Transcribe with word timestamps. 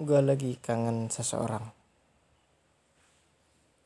gue 0.00 0.16
lagi 0.24 0.56
kangen 0.56 1.12
seseorang. 1.12 1.60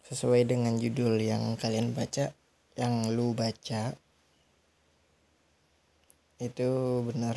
Sesuai 0.06 0.46
dengan 0.46 0.78
judul 0.78 1.18
yang 1.18 1.58
kalian 1.58 1.90
baca 1.90 2.30
yang 2.78 3.10
lu 3.10 3.34
baca 3.34 3.98
itu 6.38 6.70
bener 7.02 7.34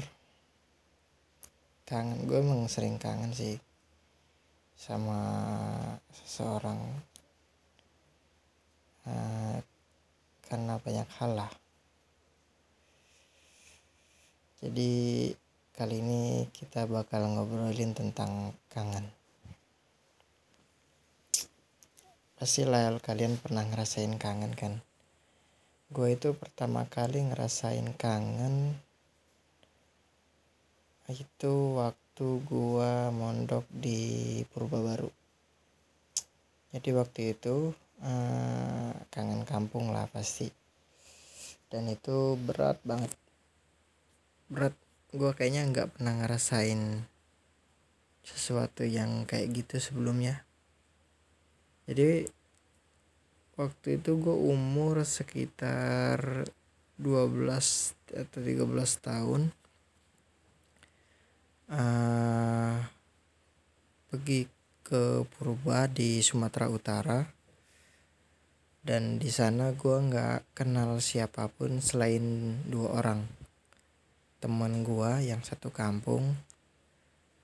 kangen 1.90 2.30
gue 2.30 2.38
emang 2.38 2.70
sering 2.70 3.02
kangen 3.02 3.34
sih 3.34 3.58
sama 4.78 5.26
seseorang. 6.14 6.78
Uh, 9.10 9.58
karena 10.46 10.78
banyak 10.78 11.10
hal 11.18 11.34
lah. 11.34 11.52
Jadi 14.62 15.34
Kali 15.78 16.02
ini 16.02 16.50
kita 16.50 16.90
bakal 16.90 17.38
ngobrolin 17.38 17.94
tentang 17.94 18.50
kangen. 18.66 19.14
Pasti 22.34 22.66
lah 22.66 22.98
kalian 22.98 23.38
pernah 23.38 23.62
ngerasain 23.62 24.18
kangen 24.18 24.58
kan? 24.58 24.82
Gue 25.94 26.18
itu 26.18 26.34
pertama 26.34 26.90
kali 26.90 27.30
ngerasain 27.30 27.94
kangen 27.94 28.74
itu 31.14 31.54
waktu 31.78 32.28
gue 32.42 32.92
mondok 33.14 33.70
di 33.70 34.42
Purba 34.50 34.82
Baru. 34.82 35.14
Jadi 36.74 36.90
waktu 36.90 37.38
itu 37.38 37.70
eh, 38.02 38.92
kangen 39.14 39.46
kampung 39.46 39.94
lah 39.94 40.10
pasti. 40.10 40.50
Dan 41.70 41.86
itu 41.94 42.34
berat 42.34 42.82
banget. 42.82 43.14
Berat 44.50 44.87
gue 45.16 45.32
kayaknya 45.32 45.64
nggak 45.72 45.90
pernah 45.96 46.20
ngerasain 46.20 47.08
sesuatu 48.28 48.84
yang 48.84 49.24
kayak 49.24 49.56
gitu 49.56 49.80
sebelumnya. 49.80 50.44
Jadi 51.88 52.28
waktu 53.56 54.04
itu 54.04 54.20
gue 54.20 54.36
umur 54.36 55.08
sekitar 55.08 56.44
12 57.00 57.08
atau 58.20 58.40
13 58.44 58.68
tahun 59.00 59.42
uh, 61.72 62.84
pergi 64.12 64.52
ke 64.84 65.24
Purba 65.24 65.88
di 65.88 66.20
Sumatera 66.20 66.68
Utara. 66.68 67.20
Dan 68.84 69.20
di 69.20 69.32
sana 69.32 69.72
gue 69.72 69.98
nggak 70.00 70.56
kenal 70.56 71.00
siapa 71.00 71.48
pun 71.52 71.80
selain 71.84 72.56
dua 72.68 73.04
orang 73.04 73.47
teman 74.38 74.86
gua 74.86 75.18
yang 75.22 75.42
satu 75.42 75.74
kampung 75.74 76.38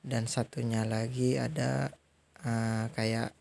dan 0.05 0.30
satunya 0.30 0.86
lagi 0.86 1.41
ada 1.41 1.89
uh, 2.45 2.91
kayak 2.94 3.33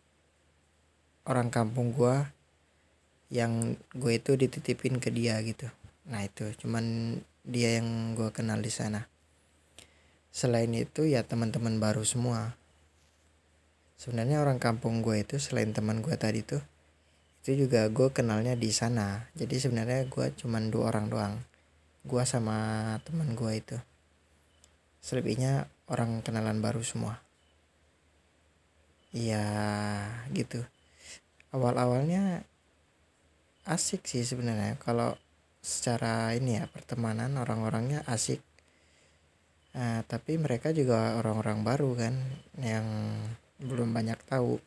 orang 1.28 1.52
kampung 1.52 1.92
gua 1.92 2.32
yang 3.32 3.80
gue 3.96 4.12
itu 4.20 4.36
dititipin 4.36 5.00
ke 5.00 5.08
dia 5.08 5.40
gitu. 5.40 5.64
Nah 6.12 6.20
itu 6.20 6.52
cuman 6.60 7.16
dia 7.48 7.80
yang 7.80 8.12
gue 8.12 8.28
kenal 8.28 8.60
di 8.60 8.68
sana. 8.68 9.08
Selain 10.28 10.68
itu 10.76 11.08
ya 11.08 11.24
teman-teman 11.24 11.80
baru 11.80 12.04
semua. 12.04 12.52
Sebenarnya 13.96 14.44
orang 14.44 14.60
kampung 14.60 15.00
gue 15.00 15.24
itu 15.24 15.40
selain 15.40 15.72
teman 15.72 16.04
gue 16.04 16.12
tadi 16.12 16.44
tuh 16.44 16.60
itu 17.42 17.66
juga 17.66 17.88
gue 17.88 18.12
kenalnya 18.12 18.52
di 18.52 18.68
sana. 18.68 19.32
Jadi 19.32 19.56
sebenarnya 19.56 20.04
gue 20.12 20.26
cuman 20.36 20.68
dua 20.68 20.92
orang 20.92 21.08
doang 21.08 21.34
gua 22.02 22.26
sama 22.26 22.56
teman 23.06 23.34
gua 23.34 23.54
itu. 23.54 23.78
Selebihnya 25.02 25.66
orang 25.90 26.22
kenalan 26.22 26.62
baru 26.62 26.82
semua. 26.82 27.18
Iya 29.12 29.44
gitu. 30.32 30.62
Awal-awalnya 31.52 32.46
asik 33.68 34.08
sih 34.08 34.24
sebenarnya. 34.24 34.78
Kalau 34.80 35.14
secara 35.62 36.34
ini 36.34 36.58
ya 36.58 36.66
pertemanan 36.66 37.38
orang-orangnya 37.38 38.02
asik. 38.08 38.42
Nah, 39.72 40.04
tapi 40.04 40.36
mereka 40.36 40.74
juga 40.74 41.16
orang-orang 41.16 41.64
baru 41.64 41.90
kan 41.96 42.14
yang 42.60 42.86
belum 43.62 43.94
banyak 43.94 44.20
tahu. 44.28 44.60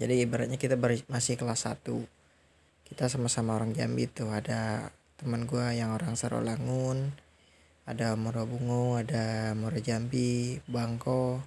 Jadi 0.00 0.24
ibaratnya 0.24 0.56
kita 0.56 0.80
masih 1.10 1.36
kelas 1.36 1.68
1 1.68 2.08
kita 2.90 3.06
sama-sama 3.06 3.54
orang 3.54 3.70
Jambi 3.70 4.10
tuh 4.10 4.34
ada 4.34 4.90
teman 5.20 5.44
gue 5.44 5.76
yang 5.76 5.92
orang 5.92 6.16
Sarolangun 6.16 7.12
ada 7.84 8.16
Morobungo 8.16 8.96
ada 8.96 9.52
Jambi 9.84 10.56
Bangko 10.64 11.44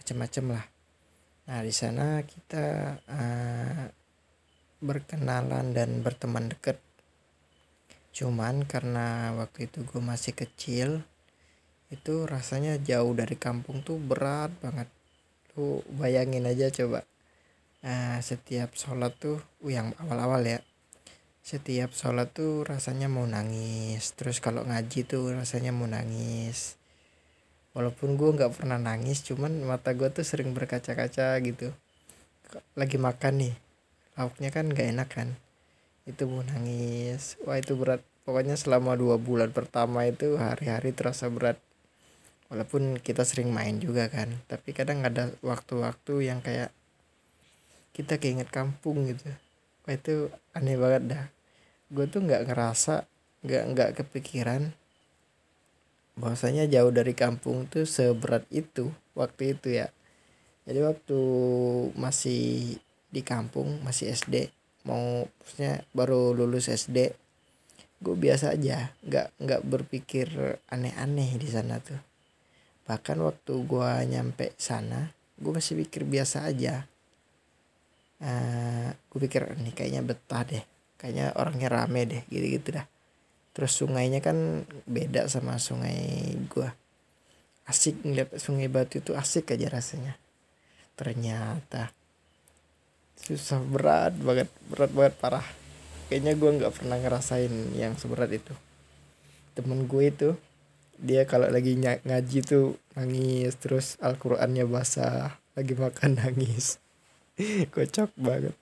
macam-macam 0.00 0.56
lah. 0.56 0.64
Nah 1.44 1.60
di 1.60 1.74
sana 1.76 2.24
kita 2.24 2.96
uh, 3.04 3.84
berkenalan 4.80 5.76
dan 5.76 6.00
berteman 6.00 6.48
dekat. 6.48 6.80
Cuman 8.16 8.64
karena 8.64 9.36
waktu 9.36 9.68
itu 9.68 9.84
gue 9.84 10.00
masih 10.00 10.32
kecil 10.32 11.04
itu 11.92 12.24
rasanya 12.24 12.80
jauh 12.80 13.12
dari 13.12 13.36
kampung 13.36 13.84
tuh 13.84 14.00
berat 14.00 14.56
banget. 14.64 14.88
Tuh 15.52 15.84
bayangin 16.00 16.48
aja 16.48 16.72
coba. 16.72 17.04
Nah, 17.84 18.22
setiap 18.24 18.72
sholat 18.72 19.12
tuh 19.20 19.36
yang 19.68 19.92
awal-awal 20.00 20.40
ya 20.48 20.64
setiap 21.42 21.90
sholat 21.90 22.30
tuh 22.30 22.62
rasanya 22.62 23.10
mau 23.10 23.26
nangis. 23.26 24.14
Terus 24.14 24.38
kalau 24.38 24.62
ngaji 24.62 25.02
tuh 25.02 25.34
rasanya 25.34 25.74
mau 25.74 25.90
nangis. 25.90 26.78
Walaupun 27.74 28.14
gue 28.14 28.30
nggak 28.38 28.54
pernah 28.54 28.78
nangis 28.78 29.26
cuman 29.26 29.50
mata 29.66 29.90
gue 29.90 30.06
tuh 30.14 30.22
sering 30.22 30.54
berkaca-kaca 30.54 31.34
gitu. 31.42 31.74
Lagi 32.78 32.96
makan 32.96 33.34
nih 33.42 33.54
lauknya 34.14 34.54
kan 34.54 34.70
gak 34.70 34.88
enak 34.94 35.08
kan? 35.10 35.28
Itu 36.06 36.30
mau 36.30 36.46
nangis. 36.46 37.36
Wah 37.42 37.58
itu 37.58 37.74
berat. 37.74 38.06
Pokoknya 38.22 38.54
selama 38.54 38.94
dua 38.94 39.18
bulan 39.18 39.50
pertama 39.50 40.06
itu 40.06 40.38
hari-hari 40.38 40.94
terasa 40.94 41.26
berat. 41.26 41.58
Walaupun 42.52 43.02
kita 43.02 43.26
sering 43.26 43.50
main 43.50 43.80
juga 43.82 44.06
kan 44.12 44.30
tapi 44.46 44.76
kadang 44.76 45.02
ada 45.02 45.32
waktu-waktu 45.40 46.28
yang 46.28 46.44
kayak 46.44 46.70
kita 47.96 48.20
keinget 48.20 48.52
kampung 48.52 49.08
gitu 49.08 49.32
wah 49.84 49.94
itu 49.94 50.30
aneh 50.54 50.78
banget 50.78 51.02
dah. 51.10 51.24
Gue 51.92 52.06
tuh 52.08 52.22
nggak 52.24 52.48
ngerasa 52.48 53.04
nggak 53.42 53.64
nggak 53.74 53.90
kepikiran 53.98 54.70
bahwasanya 56.14 56.68
jauh 56.68 56.92
dari 56.92 57.16
kampung 57.16 57.66
tuh 57.66 57.88
seberat 57.88 58.46
itu 58.52 58.92
waktu 59.18 59.56
itu 59.58 59.68
ya. 59.82 59.88
Jadi 60.62 60.80
waktu 60.84 61.20
masih 61.98 62.78
di 63.12 63.20
kampung 63.20 63.82
masih 63.82 64.14
SD 64.14 64.48
mau 64.82 65.26
maksudnya 65.26 65.86
baru 65.94 66.34
lulus 66.34 66.66
SD 66.66 67.14
gue 68.02 68.16
biasa 68.18 68.58
aja 68.58 68.90
nggak 69.06 69.38
nggak 69.38 69.62
berpikir 69.62 70.26
aneh-aneh 70.70 71.38
di 71.38 71.48
sana 71.50 71.82
tuh. 71.82 71.98
Bahkan 72.86 73.18
waktu 73.22 73.52
gue 73.62 73.90
nyampe 74.10 74.54
sana 74.58 75.10
gue 75.38 75.50
masih 75.50 75.74
pikir 75.82 76.06
biasa 76.06 76.46
aja 76.46 76.86
eh, 78.22 78.88
gue 78.94 79.18
pikir 79.26 79.58
ini 79.58 79.74
kayaknya 79.74 80.02
betah 80.06 80.46
deh. 80.46 80.64
Kayaknya 80.96 81.34
orangnya 81.34 81.68
rame 81.68 82.06
deh 82.06 82.22
gitu 82.30 82.46
gitu 82.46 82.68
dah. 82.78 82.86
Terus 83.52 83.72
sungainya 83.74 84.22
kan 84.24 84.64
beda 84.88 85.28
sama 85.28 85.58
sungai 85.58 86.32
gua. 86.48 86.72
Asik 87.68 88.00
ngeliat 88.06 88.38
sungai 88.38 88.70
batu 88.70 89.02
itu 89.02 89.12
asik 89.12 89.52
aja 89.52 89.68
rasanya. 89.68 90.14
Ternyata 90.96 91.92
susah 93.22 93.60
berat 93.62 94.16
banget 94.16 94.48
berat 94.70 94.90
banget 94.94 95.14
parah. 95.20 95.46
Kayaknya 96.08 96.32
gua 96.38 96.50
nggak 96.54 96.74
pernah 96.78 96.96
ngerasain 97.02 97.52
yang 97.76 97.98
seberat 98.00 98.30
itu. 98.32 98.54
Temen 99.52 99.84
gue 99.84 100.04
itu 100.08 100.30
dia 100.96 101.28
kalau 101.28 101.50
lagi 101.50 101.76
ngaji 101.76 102.38
tuh 102.46 102.78
nangis 102.96 103.58
terus 103.60 104.00
Al-Qur'annya 104.00 104.64
basah 104.64 105.36
lagi 105.58 105.74
makan 105.76 106.16
nangis 106.16 106.80
kocak 107.74 108.12
banget. 108.18 108.56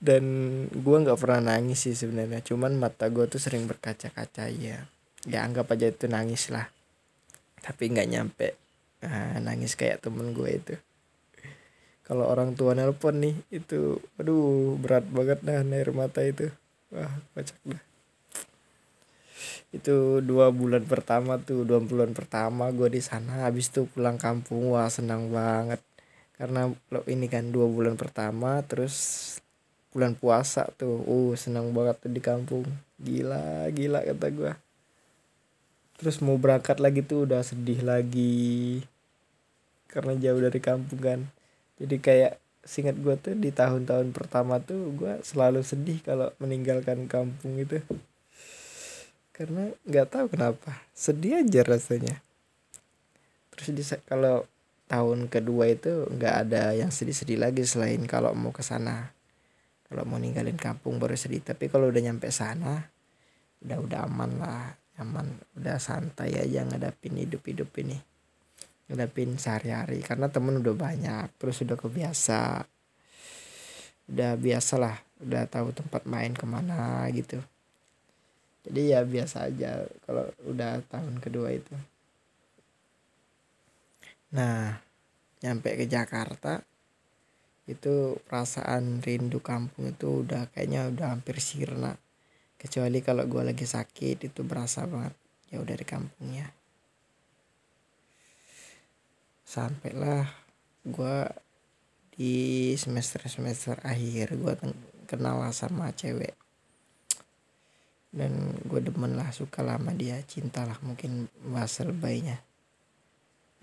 Dan 0.00 0.24
gue 0.72 0.96
nggak 0.96 1.20
pernah 1.20 1.54
nangis 1.54 1.84
sih 1.84 1.96
sebenarnya. 1.96 2.40
Cuman 2.40 2.76
mata 2.80 3.08
gue 3.12 3.28
tuh 3.28 3.40
sering 3.40 3.68
berkaca-kaca 3.68 4.48
ya 4.48 4.88
ya 5.28 5.44
anggap 5.44 5.68
aja 5.76 5.92
itu 5.92 6.08
nangis 6.08 6.48
lah. 6.48 6.68
Tapi 7.60 7.92
nggak 7.92 8.08
nyampe 8.08 8.56
nah, 9.04 9.36
nangis 9.40 9.76
kayak 9.76 10.00
temen 10.00 10.32
gue 10.32 10.48
itu. 10.48 10.74
Kalau 12.04 12.26
orang 12.26 12.56
tua 12.56 12.74
nelpon 12.74 13.22
nih 13.22 13.36
itu 13.52 14.00
aduh 14.16 14.74
berat 14.80 15.04
banget 15.06 15.44
dah 15.44 15.60
air 15.62 15.90
mata 15.92 16.24
itu. 16.24 16.48
Wah 16.90 17.12
kocak 17.36 17.60
dah. 17.68 17.82
Itu 19.70 20.18
dua 20.24 20.50
bulan 20.50 20.82
pertama 20.82 21.38
tuh 21.38 21.62
dua 21.62 21.78
bulan 21.78 22.16
pertama 22.16 22.72
gue 22.72 22.88
di 22.90 23.04
sana. 23.04 23.46
Habis 23.46 23.70
tuh 23.70 23.86
pulang 23.86 24.18
kampung 24.18 24.72
wah 24.72 24.90
senang 24.90 25.30
banget 25.30 25.78
karena 26.40 26.72
lo 26.88 27.04
ini 27.04 27.28
kan 27.28 27.52
dua 27.52 27.68
bulan 27.68 28.00
pertama 28.00 28.64
terus 28.64 29.36
bulan 29.92 30.16
puasa 30.16 30.64
tuh. 30.80 31.04
Uh 31.04 31.36
senang 31.36 31.68
banget 31.76 32.00
tuh 32.00 32.08
di 32.08 32.24
kampung. 32.24 32.64
Gila 32.96 33.68
gila 33.76 34.00
kata 34.00 34.28
gue 34.32 34.52
terus 36.00 36.16
mau 36.24 36.40
berangkat 36.40 36.80
lagi 36.80 37.04
tuh 37.04 37.28
udah 37.28 37.44
sedih 37.44 37.84
lagi. 37.84 38.80
Karena 39.84 40.16
jauh 40.16 40.40
dari 40.40 40.56
kampung 40.56 40.96
kan. 40.96 41.20
Jadi 41.76 42.00
kayak 42.00 42.40
singkat 42.64 42.96
gue 43.04 43.14
tuh 43.20 43.36
di 43.36 43.52
tahun-tahun 43.52 44.16
pertama 44.16 44.64
tuh 44.64 44.96
gue 44.96 45.20
selalu 45.20 45.60
sedih 45.60 46.00
kalau 46.00 46.32
meninggalkan 46.40 47.04
kampung 47.04 47.60
itu. 47.60 47.84
Karena 49.36 49.68
nggak 49.84 50.08
tahu 50.08 50.26
kenapa. 50.32 50.80
Sedih 50.96 51.44
aja 51.44 51.68
rasanya. 51.68 52.24
Terus 53.52 53.68
di 53.76 53.84
kalau 54.08 54.48
tahun 54.90 55.30
kedua 55.30 55.70
itu 55.70 56.10
nggak 56.10 56.34
ada 56.50 56.74
yang 56.74 56.90
sedih-sedih 56.90 57.38
lagi 57.38 57.62
selain 57.62 58.02
kalau 58.10 58.34
mau 58.34 58.50
ke 58.50 58.66
sana. 58.66 59.14
Kalau 59.86 60.02
mau 60.02 60.18
ninggalin 60.18 60.58
kampung 60.58 60.98
baru 60.98 61.14
sedih. 61.14 61.46
Tapi 61.46 61.70
kalau 61.70 61.94
udah 61.94 62.02
nyampe 62.02 62.26
sana 62.34 62.90
udah 63.62 63.78
udah 63.78 64.00
aman 64.10 64.30
lah. 64.42 64.74
Aman 64.98 65.38
udah 65.54 65.78
santai 65.78 66.34
aja 66.34 66.66
ngadapin 66.66 67.14
hidup-hidup 67.14 67.70
ini. 67.78 68.02
Ngadapin 68.90 69.38
sehari-hari. 69.38 70.02
Karena 70.02 70.26
temen 70.26 70.58
udah 70.58 70.74
banyak 70.74 71.38
terus 71.38 71.62
udah 71.62 71.78
kebiasa. 71.78 72.66
Udah 74.10 74.34
biasa 74.34 74.74
lah 74.74 74.98
udah 75.22 75.46
tahu 75.46 75.70
tempat 75.70 76.02
main 76.10 76.34
ke 76.34 76.42
mana 76.50 77.06
gitu. 77.14 77.38
Jadi 78.66 78.90
ya 78.90 79.06
biasa 79.06 79.46
aja 79.46 79.86
kalau 80.02 80.26
udah 80.50 80.82
tahun 80.90 81.22
kedua 81.22 81.54
itu 81.54 81.72
nah 84.30 84.78
nyampe 85.42 85.74
ke 85.74 85.90
Jakarta 85.90 86.62
itu 87.66 88.18
perasaan 88.26 89.02
rindu 89.02 89.38
kampung 89.42 89.94
itu 89.94 90.26
udah 90.26 90.50
kayaknya 90.50 90.90
udah 90.90 91.14
hampir 91.14 91.38
sirna. 91.38 91.94
Kecuali 92.60 93.00
kalau 93.00 93.24
gue 93.24 93.40
lagi 93.40 93.64
sakit 93.64 94.30
itu 94.30 94.40
berasa 94.44 94.84
banget 94.84 95.14
jauh 95.50 95.66
dari 95.66 95.82
kampungnya 95.82 96.46
sampailah 99.50 100.30
gue 100.86 101.16
di 102.14 102.34
semester 102.78 103.26
semester 103.26 103.74
akhir 103.82 104.38
gue 104.38 104.54
kenal 105.10 105.42
lah 105.42 105.50
sama 105.50 105.90
cewek. 105.90 106.38
Dan 108.10 108.54
gue 108.66 108.78
demen 108.82 109.18
lah 109.18 109.30
suka 109.34 109.62
lama 109.62 109.90
dia 109.94 110.18
cinta 110.26 110.66
lah 110.66 110.78
mungkin 110.82 111.30
bahasa 111.46 111.86
lebaynya 111.86 112.42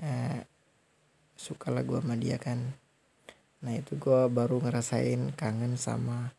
eh, 0.02 0.46
suka 1.38 1.70
lah 1.70 1.86
gue 1.86 2.02
sama 2.02 2.18
dia 2.18 2.42
kan. 2.42 2.58
Nah 3.62 3.74
itu 3.78 3.94
gue 3.98 4.26
baru 4.30 4.58
ngerasain 4.62 5.34
kangen 5.38 5.78
sama 5.78 6.34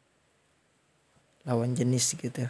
lawan 1.47 1.73
jenis 1.73 2.19
gitu. 2.19 2.47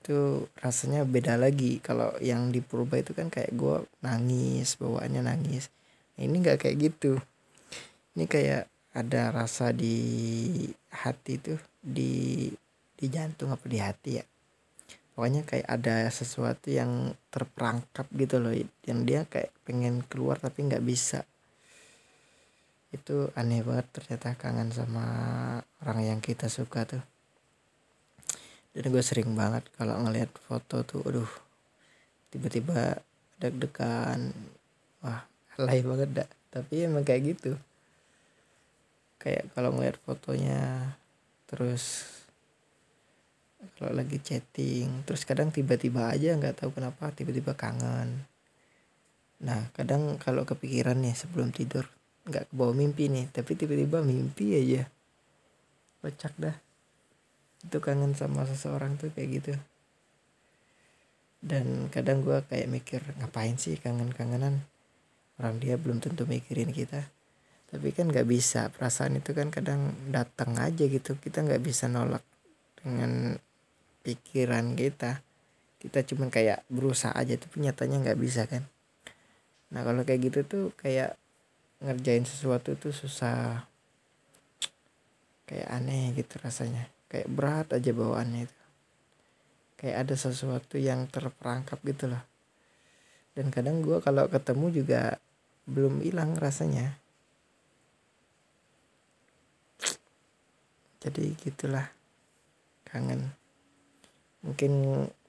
Itu 0.00 0.48
rasanya 0.62 1.02
beda 1.04 1.34
lagi. 1.34 1.82
Kalau 1.82 2.14
yang 2.22 2.54
di 2.54 2.62
Purba 2.62 3.02
itu 3.02 3.12
kan 3.12 3.28
kayak 3.28 3.52
gue 3.52 3.84
nangis 4.00 4.78
bawaannya 4.78 5.22
nangis. 5.26 5.68
Ini 6.18 6.32
nggak 6.32 6.64
kayak 6.66 6.76
gitu. 6.78 7.18
Ini 8.14 8.24
kayak 8.26 8.70
ada 8.94 9.30
rasa 9.30 9.70
di 9.70 9.94
hati 10.90 11.38
tuh 11.38 11.60
di 11.78 12.50
di 12.98 13.06
jantung 13.06 13.54
apa 13.54 13.66
di 13.70 13.78
hati 13.78 14.10
ya. 14.18 14.24
Pokoknya 15.14 15.42
kayak 15.42 15.66
ada 15.66 16.06
sesuatu 16.14 16.70
yang 16.70 17.14
terperangkap 17.30 18.06
gitu 18.14 18.38
loh. 18.38 18.54
Yang 18.86 19.00
dia 19.06 19.20
kayak 19.26 19.50
pengen 19.66 20.02
keluar 20.06 20.38
tapi 20.38 20.66
nggak 20.66 20.82
bisa 20.82 21.26
itu 22.88 23.28
aneh 23.36 23.60
banget 23.60 23.84
ternyata 23.92 24.32
kangen 24.32 24.72
sama 24.72 25.04
orang 25.84 26.00
yang 26.00 26.20
kita 26.24 26.48
suka 26.48 26.88
tuh. 26.88 27.04
Dan 28.72 28.88
gue 28.88 29.04
sering 29.04 29.36
banget 29.36 29.68
kalau 29.76 30.00
ngelihat 30.00 30.32
foto 30.40 30.80
tuh 30.88 31.04
aduh 31.04 31.32
tiba-tiba 32.32 32.96
deg-degan. 33.36 34.32
Wah 35.04 35.28
alay 35.60 35.84
banget 35.84 36.24
dah. 36.24 36.30
Tapi 36.48 36.88
emang 36.88 37.04
kayak 37.04 37.36
gitu. 37.36 37.52
Kayak 39.20 39.52
kalau 39.52 39.76
ngeliat 39.76 40.00
fotonya 40.00 40.94
terus 41.48 42.16
kalau 43.76 43.90
lagi 43.90 44.22
chatting 44.22 45.02
terus 45.02 45.26
kadang 45.26 45.50
tiba-tiba 45.50 46.14
aja 46.14 46.38
nggak 46.38 46.62
tahu 46.62 46.72
kenapa 46.72 47.12
tiba-tiba 47.12 47.52
kangen. 47.52 48.24
Nah 49.44 49.68
kadang 49.76 50.16
kalau 50.16 50.48
kepikiran 50.48 51.02
nih 51.02 51.12
sebelum 51.12 51.52
tidur 51.52 51.97
nggak 52.26 52.50
kebawa 52.50 52.72
mimpi 52.74 53.06
nih 53.06 53.30
tapi 53.30 53.54
tiba-tiba 53.54 54.02
mimpi 54.02 54.56
aja. 54.58 54.88
Kocak 56.02 56.34
dah. 56.38 56.56
Itu 57.62 57.78
kangen 57.82 58.14
sama 58.14 58.46
seseorang 58.46 58.98
tuh 58.98 59.10
kayak 59.14 59.28
gitu. 59.42 59.52
Dan 61.38 61.86
kadang 61.94 62.26
gue 62.26 62.42
kayak 62.50 62.66
mikir 62.66 63.00
ngapain 63.22 63.54
sih 63.54 63.78
kangen-kangenan? 63.78 64.66
Orang 65.38 65.62
dia 65.62 65.78
belum 65.78 66.02
tentu 66.02 66.26
mikirin 66.26 66.74
kita. 66.74 67.06
Tapi 67.68 67.94
kan 67.94 68.10
nggak 68.10 68.26
bisa 68.26 68.72
perasaan 68.74 69.20
itu 69.20 69.36
kan 69.36 69.54
kadang 69.54 69.94
datang 70.10 70.58
aja 70.58 70.88
gitu. 70.88 71.14
Kita 71.18 71.46
nggak 71.46 71.62
bisa 71.62 71.86
nolak 71.86 72.24
dengan 72.80 73.38
pikiran 74.02 74.74
kita. 74.74 75.22
Kita 75.78 76.02
cuman 76.02 76.32
kayak 76.32 76.66
berusaha 76.66 77.14
aja 77.14 77.38
tapi 77.38 77.62
nyatanya 77.62 78.02
nggak 78.02 78.18
bisa 78.18 78.50
kan. 78.50 78.66
Nah 79.70 79.86
kalau 79.86 80.02
kayak 80.02 80.32
gitu 80.32 80.40
tuh 80.42 80.64
kayak 80.80 81.14
ngerjain 81.78 82.26
sesuatu 82.26 82.74
tuh 82.74 82.90
susah. 82.94 83.66
Kayak 85.48 85.68
aneh 85.72 86.12
gitu 86.12 86.36
rasanya. 86.42 86.90
Kayak 87.08 87.28
berat 87.32 87.68
aja 87.72 87.90
bawaannya 87.94 88.44
itu. 88.44 88.60
Kayak 89.78 89.96
ada 90.04 90.14
sesuatu 90.18 90.76
yang 90.76 91.06
terperangkap 91.08 91.78
gitu 91.86 92.10
loh. 92.10 92.22
Dan 93.32 93.54
kadang 93.54 93.80
gue 93.80 94.02
kalau 94.02 94.26
ketemu 94.26 94.82
juga 94.82 95.22
belum 95.70 96.02
hilang 96.02 96.34
rasanya. 96.34 96.98
Jadi 100.98 101.38
gitulah. 101.38 101.88
Kangen. 102.84 103.32
Mungkin 104.42 104.72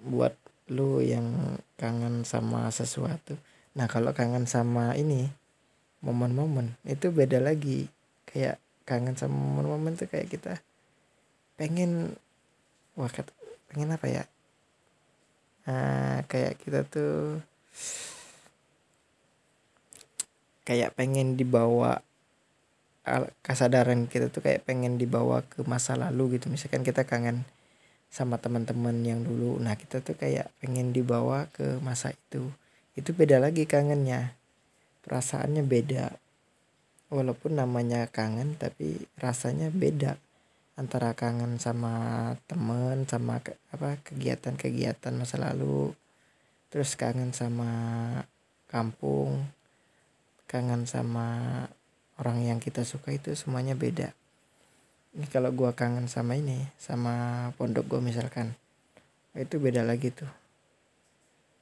buat 0.02 0.34
lu 0.70 1.02
yang 1.02 1.58
kangen 1.78 2.26
sama 2.26 2.70
sesuatu. 2.74 3.38
Nah 3.78 3.86
kalau 3.86 4.14
kangen 4.14 4.46
sama 4.50 4.98
ini 4.98 5.39
momen-momen. 6.04 6.76
Itu 6.88 7.12
beda 7.12 7.40
lagi. 7.40 7.90
Kayak 8.30 8.62
kangen 8.86 9.16
sama 9.18 9.36
momen-momen 9.36 9.98
tuh 9.98 10.10
kayak 10.10 10.30
kita 10.32 10.62
pengen 11.60 12.16
wah 12.98 13.12
pengen 13.70 13.94
apa 13.94 14.08
ya? 14.08 14.24
Nah, 15.70 16.26
kayak 16.26 16.58
kita 16.58 16.88
tuh 16.88 17.44
kayak 20.66 20.94
pengen 20.94 21.34
dibawa 21.34 22.02
kesadaran 23.42 24.06
kita 24.06 24.30
tuh 24.30 24.46
kayak 24.46 24.70
pengen 24.70 25.02
dibawa 25.02 25.42
ke 25.46 25.66
masa 25.66 25.98
lalu 25.98 26.38
gitu. 26.38 26.50
Misalkan 26.54 26.86
kita 26.86 27.10
kangen 27.10 27.46
sama 28.10 28.42
teman-teman 28.42 29.02
yang 29.06 29.22
dulu. 29.22 29.58
Nah 29.62 29.78
kita 29.78 30.02
tuh 30.02 30.18
kayak 30.18 30.50
pengen 30.62 30.94
dibawa 30.94 31.50
ke 31.54 31.78
masa 31.82 32.14
itu. 32.14 32.50
Itu 32.98 33.14
beda 33.14 33.42
lagi 33.42 33.66
kangennya 33.66 34.39
perasaannya 35.04 35.64
beda. 35.66 36.16
Walaupun 37.10 37.58
namanya 37.58 38.06
kangen 38.10 38.54
tapi 38.54 39.10
rasanya 39.18 39.74
beda 39.74 40.22
antara 40.80 41.12
kangen 41.12 41.60
sama 41.60 42.32
temen 42.48 43.04
sama 43.04 43.44
ke, 43.44 43.52
apa 43.76 44.00
kegiatan-kegiatan 44.00 45.12
masa 45.12 45.36
lalu 45.36 45.92
terus 46.72 46.96
kangen 46.96 47.36
sama 47.36 47.68
kampung 48.72 49.44
kangen 50.48 50.88
sama 50.88 51.68
orang 52.16 52.48
yang 52.48 52.60
kita 52.64 52.88
suka 52.88 53.12
itu 53.12 53.36
semuanya 53.36 53.76
beda. 53.76 54.16
Ini 55.18 55.26
kalau 55.28 55.52
gua 55.52 55.76
kangen 55.76 56.08
sama 56.08 56.40
ini 56.40 56.64
sama 56.80 57.50
pondok 57.60 57.90
gua 57.90 58.02
misalkan 58.02 58.56
itu 59.36 59.60
beda 59.60 59.84
lagi 59.84 60.16
tuh. 60.16 60.32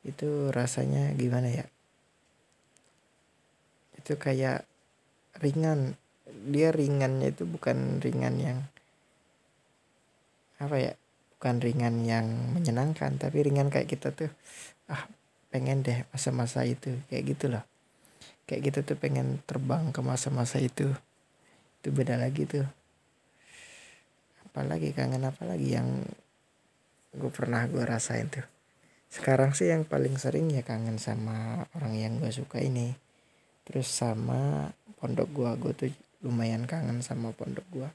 Itu 0.06 0.54
rasanya 0.54 1.16
gimana 1.18 1.50
ya 1.50 1.66
itu 4.08 4.16
kayak 4.16 4.64
ringan. 5.44 6.00
Dia 6.48 6.72
ringannya 6.72 7.36
itu 7.36 7.44
bukan 7.44 8.00
ringan 8.00 8.40
yang 8.40 8.58
apa 10.64 10.80
ya 10.80 10.94
bukan 11.36 11.60
ringan 11.60 12.08
yang 12.08 12.26
menyenangkan 12.56 13.20
tapi 13.20 13.46
ringan 13.46 13.70
kayak 13.70 13.94
kita 13.94 14.10
tuh 14.10 14.32
ah 14.90 15.06
pengen 15.52 15.86
deh 15.86 16.08
masa-masa 16.16 16.64
itu 16.64 16.96
kayak 17.12 17.36
gitu 17.36 17.52
loh. 17.52 17.68
Kayak 18.48 18.72
gitu 18.72 18.96
tuh 18.96 18.98
pengen 19.04 19.44
terbang 19.44 19.92
ke 19.92 20.00
masa-masa 20.00 20.56
itu. 20.64 20.88
Itu 21.84 21.92
beda 21.92 22.16
lagi 22.16 22.48
tuh. 22.48 22.64
Apalagi 24.48 24.96
kangen 24.96 25.28
apa 25.28 25.44
lagi 25.44 25.76
yang 25.76 26.08
gue 27.12 27.32
pernah 27.36 27.68
gue 27.68 27.84
rasain 27.84 28.32
tuh. 28.32 28.48
Sekarang 29.12 29.52
sih 29.52 29.68
yang 29.68 29.84
paling 29.84 30.16
sering 30.16 30.48
ya 30.48 30.64
kangen 30.64 30.96
sama 30.96 31.68
orang 31.76 32.00
yang 32.00 32.24
gue 32.24 32.32
suka 32.32 32.64
ini 32.64 33.07
terus 33.68 33.92
sama 33.92 34.72
pondok 34.96 35.28
gue 35.36 35.52
gue 35.60 35.74
tuh 35.76 35.92
lumayan 36.24 36.64
kangen 36.64 37.04
sama 37.04 37.36
pondok 37.36 37.68
gue 37.68 37.90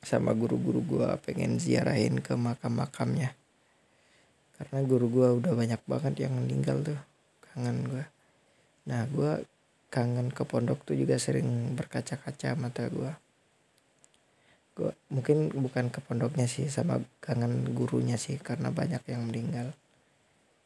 sama 0.00 0.32
guru-guru 0.32 0.80
gue 0.80 1.08
pengen 1.26 1.58
ziarahin 1.58 2.22
ke 2.22 2.38
makam-makamnya. 2.38 3.34
Karena 4.56 4.78
guru 4.86 5.06
gue 5.10 5.28
udah 5.42 5.52
banyak 5.52 5.82
banget 5.84 6.26
yang 6.26 6.38
meninggal 6.38 6.80
tuh 6.82 6.98
kangen 7.58 7.84
gue 7.90 8.04
nah 8.88 9.04
gue 9.04 9.44
kangen 9.92 10.32
ke 10.32 10.48
pondok 10.48 10.80
tuh 10.88 10.96
juga 10.96 11.20
sering 11.20 11.76
berkaca-kaca 11.76 12.56
mata 12.56 12.88
gue 12.88 13.12
gue 14.78 14.90
mungkin 15.12 15.52
bukan 15.52 15.92
ke 15.92 16.00
pondoknya 16.00 16.48
sih 16.48 16.70
sama 16.72 17.02
kangen 17.20 17.74
gurunya 17.76 18.14
sih 18.14 18.38
karena 18.38 18.70
banyak 18.70 19.02
yang 19.10 19.26
meninggal. 19.26 19.74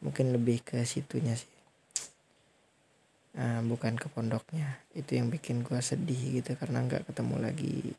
Mungkin 0.05 0.37
lebih 0.37 0.61
ke 0.61 0.85
situnya 0.85 1.33
sih 1.33 1.62
nah, 3.37 3.61
bukan 3.65 3.97
ke 3.97 4.09
pondoknya. 4.13 4.81
Itu 4.93 5.17
yang 5.17 5.33
bikin 5.33 5.65
gue 5.65 5.81
sedih 5.81 6.41
gitu 6.41 6.57
karena 6.57 6.85
nggak 6.85 7.09
ketemu 7.09 7.37
lagi. 7.41 7.97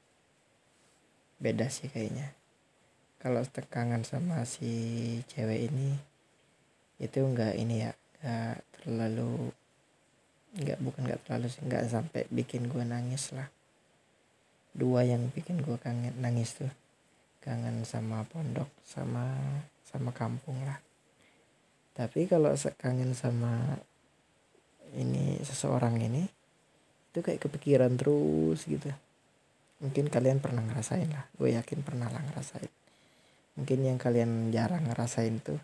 Beda 1.41 1.67
sih 1.67 1.89
kayaknya. 1.89 2.31
Kalau 3.23 3.39
tekangan 3.47 4.03
sama 4.03 4.43
si 4.43 4.71
cewek 5.31 5.71
ini 5.71 5.95
itu 6.99 7.19
nggak 7.19 7.55
ini 7.55 7.75
ya 7.83 7.91
nggak 8.23 8.57
terlalu 8.79 9.51
nggak 10.53 10.79
bukan 10.79 11.01
nggak 11.09 11.21
terlalu 11.25 11.47
sih 11.49 11.63
nggak 11.65 11.83
sampai 11.89 12.21
bikin 12.29 12.67
gue 12.67 12.83
nangis 12.83 13.31
lah. 13.31 13.47
Dua 14.73 15.05
yang 15.07 15.31
bikin 15.31 15.63
gue 15.63 15.77
kangen 15.79 16.13
nangis 16.19 16.57
tuh. 16.59 16.71
Kangen 17.43 17.83
sama 17.83 18.23
pondok 18.27 18.67
sama 18.83 19.35
sama 19.83 20.15
kampung 20.15 20.59
lah. 20.63 20.79
Tapi 21.93 22.25
kalau 22.25 22.55
kangen 22.81 23.13
sama 23.13 23.77
ini 24.93 25.41
seseorang 25.41 25.97
ini 26.01 26.23
itu 27.13 27.19
kayak 27.21 27.45
kepikiran 27.45 27.93
terus 27.93 28.65
gitu. 28.65 28.89
Mungkin 29.83 30.09
kalian 30.09 30.41
pernah 30.41 30.65
ngerasain 30.65 31.09
lah 31.09 31.25
gue 31.37 31.53
yakin 31.53 31.85
pernah 31.85 32.09
lah 32.09 32.21
ngerasain. 32.25 32.71
Mungkin 33.53 33.79
yang 33.85 34.01
kalian 34.01 34.49
jarang 34.49 34.89
ngerasain 34.89 35.37
tuh 35.43 35.61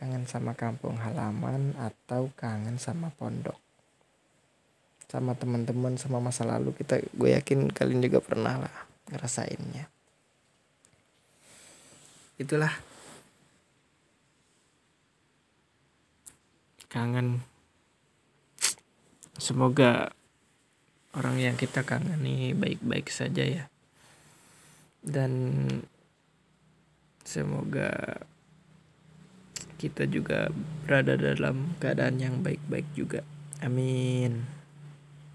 kangen 0.00 0.24
sama 0.24 0.56
kampung 0.56 0.96
halaman 0.96 1.76
atau 1.76 2.32
kangen 2.34 2.80
sama 2.80 3.12
pondok. 3.12 3.58
Sama 5.12 5.36
teman-teman 5.36 6.00
sama 6.00 6.24
masa 6.24 6.48
lalu 6.48 6.72
kita 6.72 7.04
gue 7.04 7.36
yakin 7.36 7.68
kalian 7.68 8.00
juga 8.00 8.24
pernah 8.24 8.56
lah 8.64 8.74
ngerasainnya. 9.12 9.92
Itulah. 12.40 12.72
Kangen 16.88 17.51
semoga 19.42 20.14
orang 21.18 21.42
yang 21.42 21.56
kita 21.58 21.82
kangeni 21.82 22.54
baik-baik 22.54 23.10
saja 23.10 23.42
ya. 23.42 23.64
Dan 25.02 25.58
semoga 27.26 28.22
kita 29.82 30.06
juga 30.06 30.46
berada 30.86 31.18
dalam 31.18 31.74
keadaan 31.82 32.22
yang 32.22 32.34
baik-baik 32.46 32.86
juga. 32.94 33.26
Amin 33.58 34.61